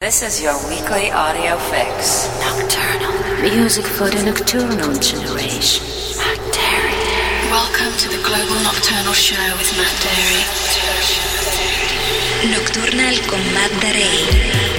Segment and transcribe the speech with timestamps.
[0.00, 2.26] This is your weekly audio fix.
[2.40, 3.12] Nocturnal.
[3.42, 5.84] Music for the nocturnal generation.
[6.16, 7.50] Matt Darey.
[7.50, 10.40] Welcome to the Global Nocturnal Show with Matt Darey.
[12.48, 14.69] Nocturnal con Matt Darey.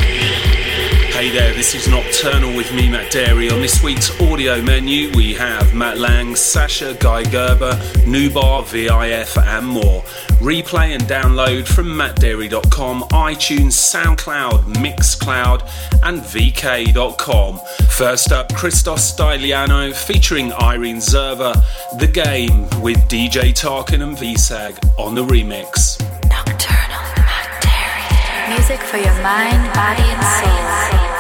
[1.21, 3.51] Hey there, this is Nocturnal with me, Matt Darey.
[3.51, 7.73] On this week's audio menu, we have Matt Lange, Sasha, Guy Gerber,
[8.07, 10.01] Nubar, VIF, and more.
[10.41, 15.61] Replay and download from mattdarey.com, iTunes, SoundCloud, Mixcloud,
[16.01, 17.59] and VK.com.
[17.91, 21.53] First up, Christos Stylianou featuring Irene Zerva,
[21.99, 26.01] The Game with DJ Tarkin and VSAG on the remix.
[26.27, 28.57] Nocturnal Matt Darey.
[28.57, 31.10] Music for your mind, body, and soul.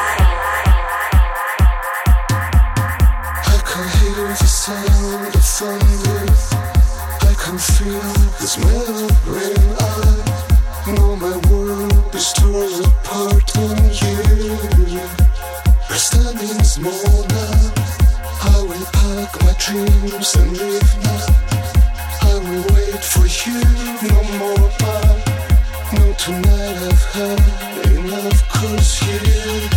[26.23, 29.70] Tonight I've had enough cause you.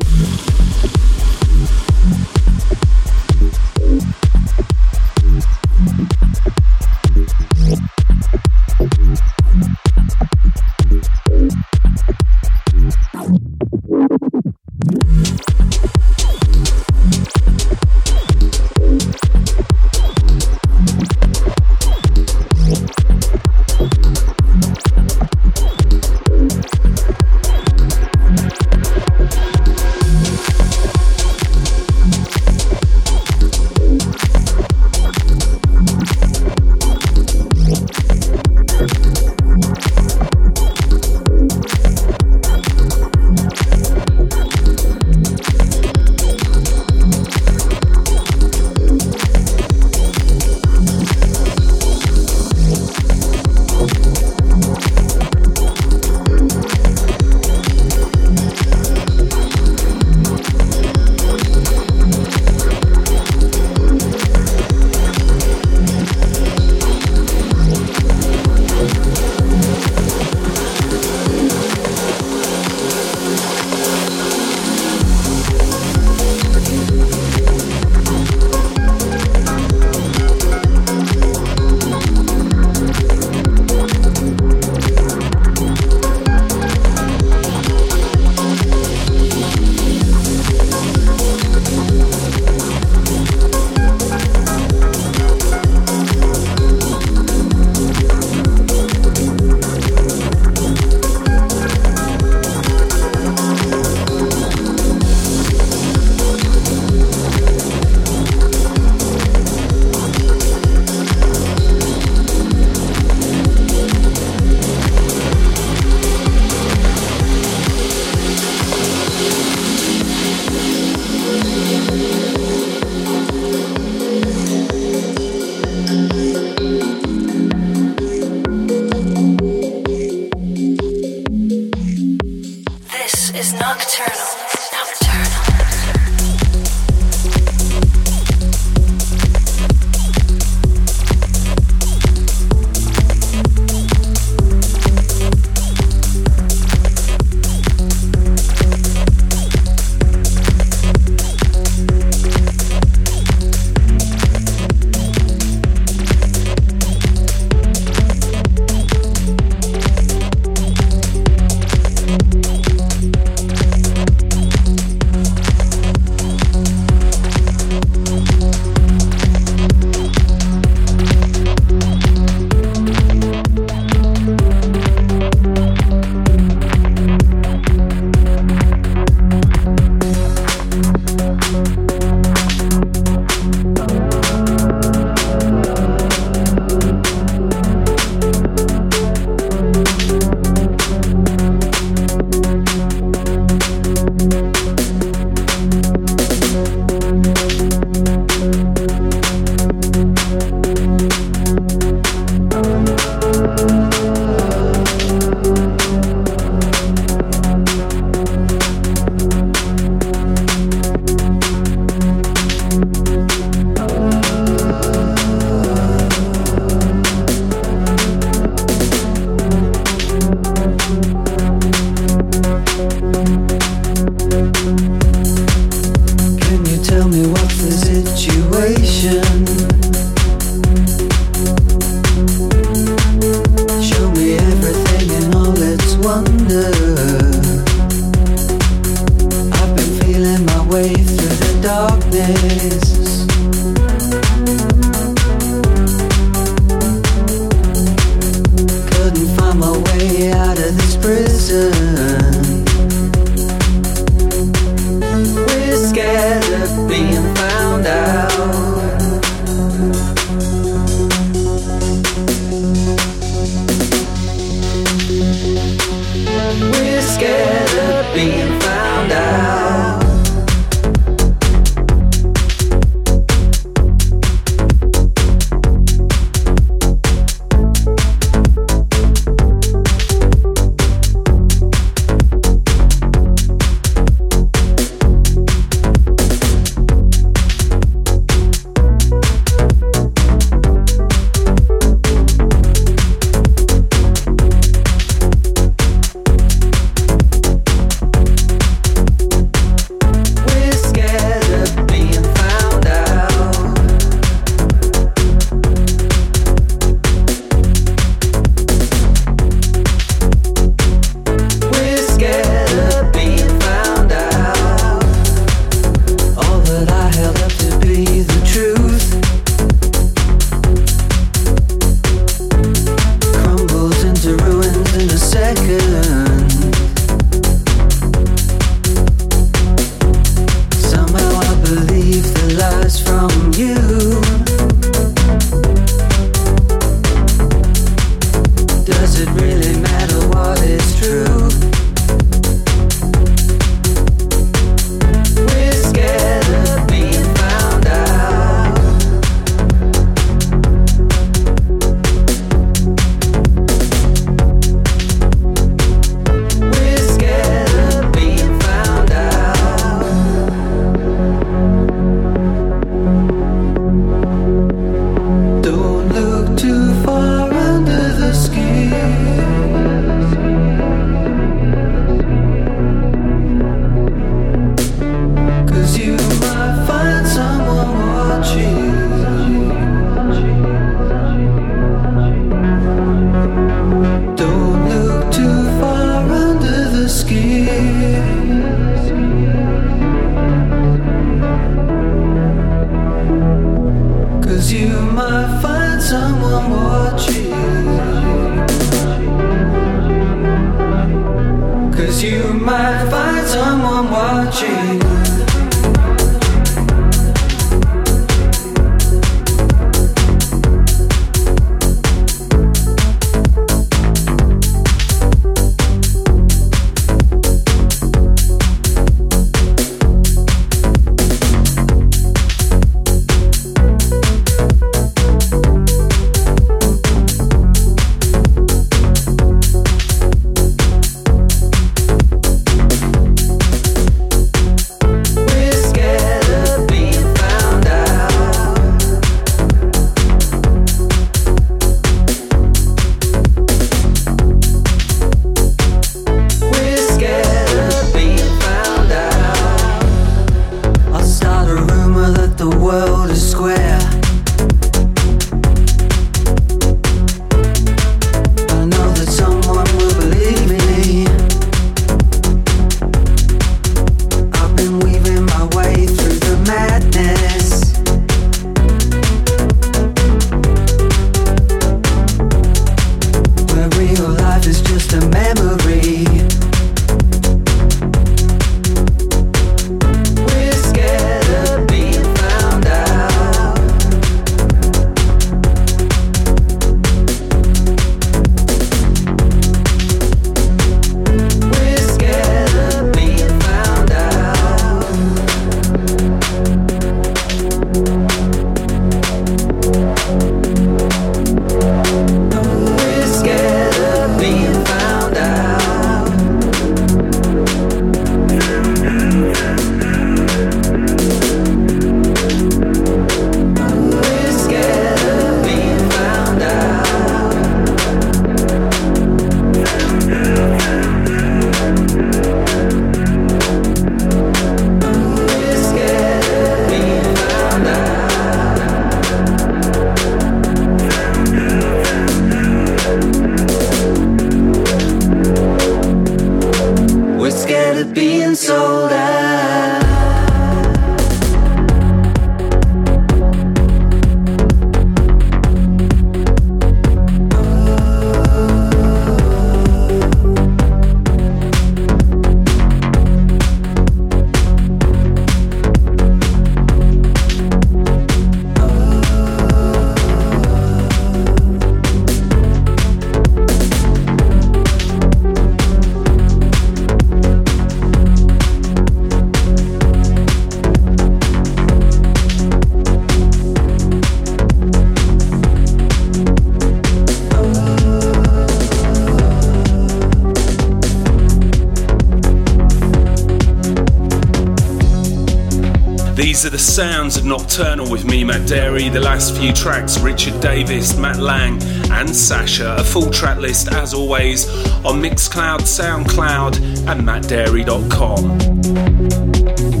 [587.41, 589.11] Of Nocturnal with me, Matt Darey.
[589.11, 592.95] The last few tracks, Richard Davis, Matt Lange, and Sasha.
[592.99, 594.69] A full track list, as always,
[595.03, 596.77] on Mixcloud, Soundcloud,
[597.07, 600.00] and mattdarey.com.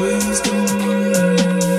[0.00, 1.69] wasting.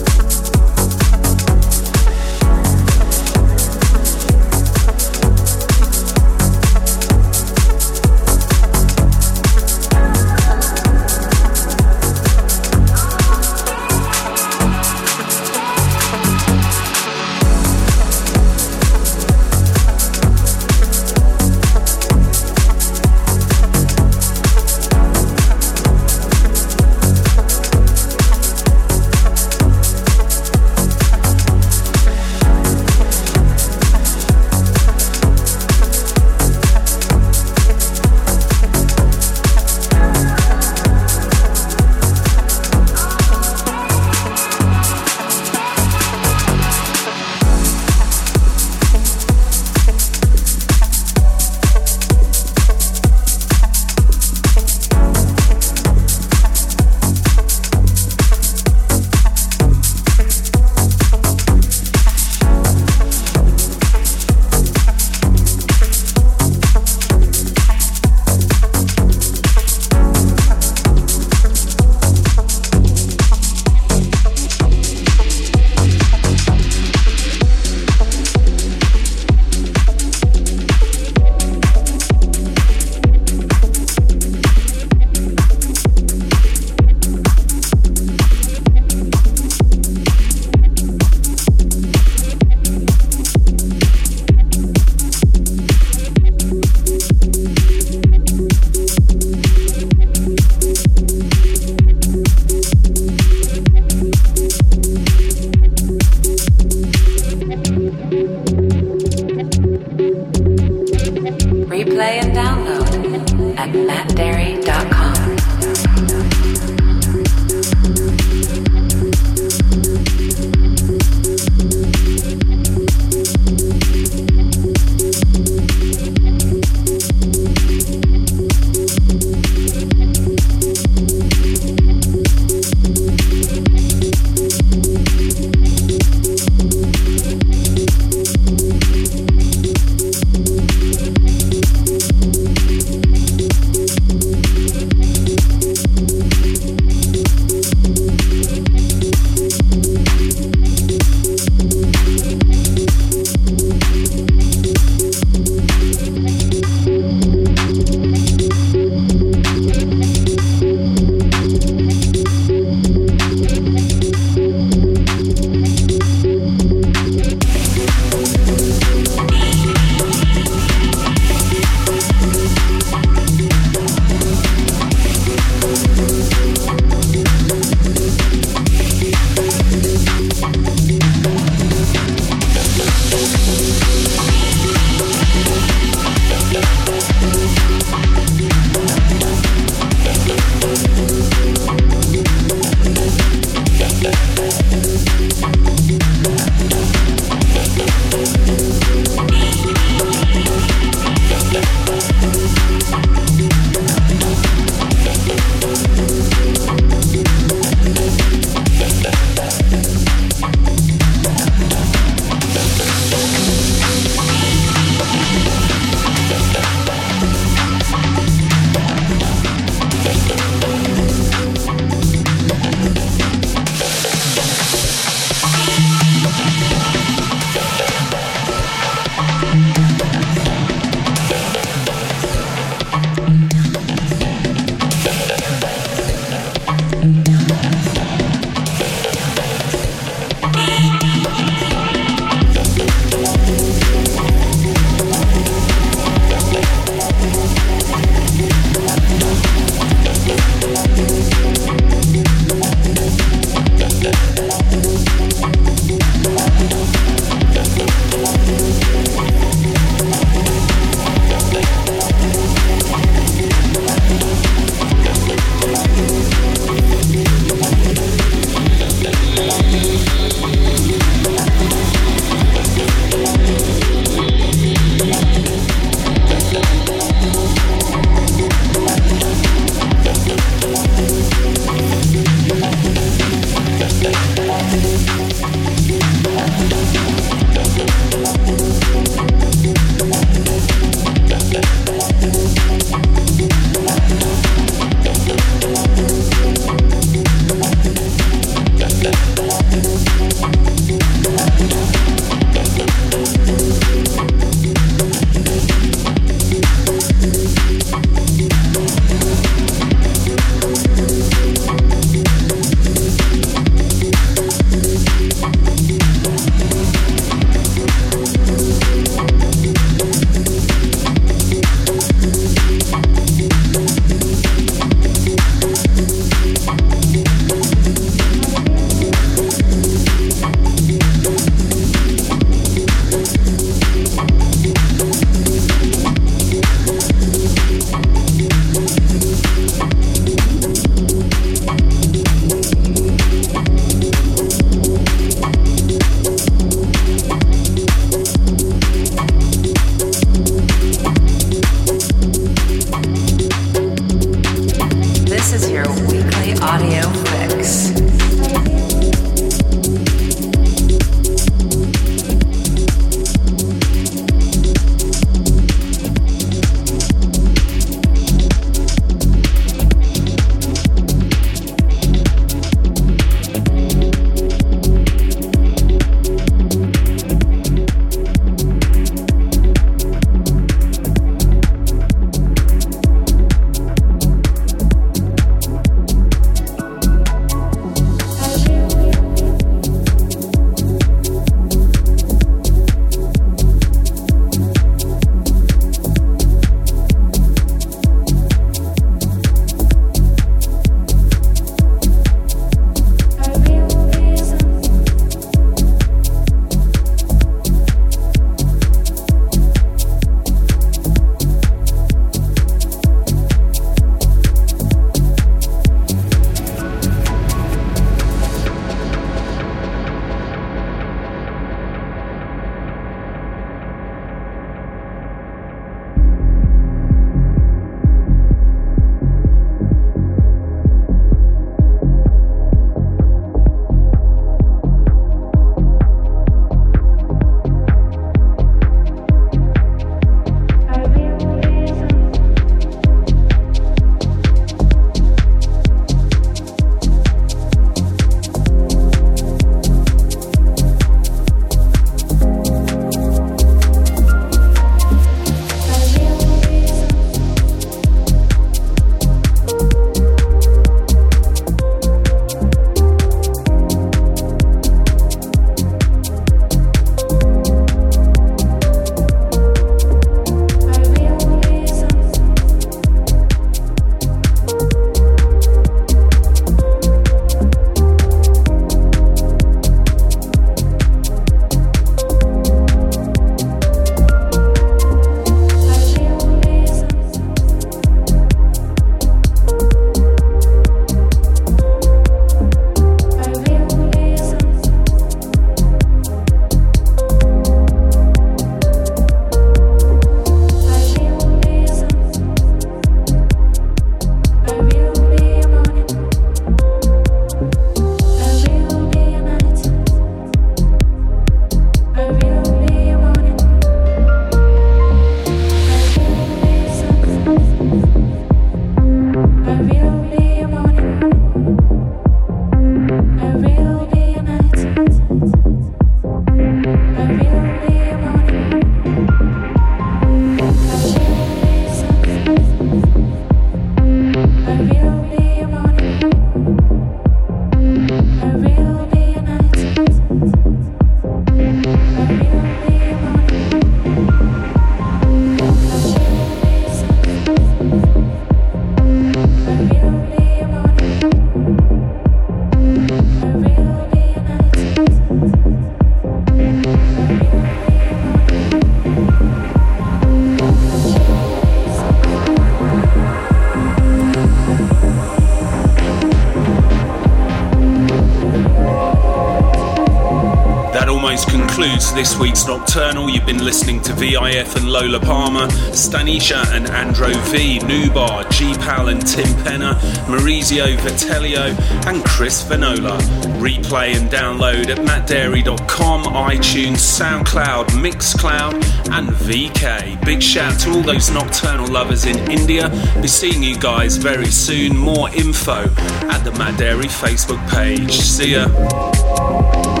[572.21, 573.31] This week's Nocturnal.
[573.31, 579.07] You've been listening to VIF and Lola Palmer, Stanisha and Andro V, Nubar, G Pal
[579.07, 579.95] and Tim Penner,
[580.27, 583.19] Maurizio Vitelio, and Chris Venola.
[583.59, 588.75] Replay and download at mattdarey.com, iTunes, SoundCloud, Mixcloud,
[589.17, 590.23] and VK.
[590.23, 592.89] Big shout to all those nocturnal lovers in India.
[593.19, 594.95] Be seeing you guys very soon.
[594.95, 595.85] More info
[596.29, 598.11] at the Matt Darey Facebook page.
[598.11, 600.00] See ya.